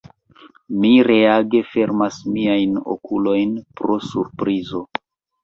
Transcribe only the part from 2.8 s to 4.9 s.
okulojn pro surprizo.